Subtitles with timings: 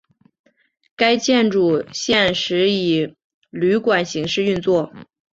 [0.95, 3.13] 该建筑现时以
[3.51, 4.91] 旅馆形式运作。